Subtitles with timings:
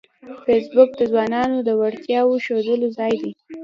[0.43, 3.31] فېسبوک د ځوانانو د وړتیاوو ښودلو ځای دی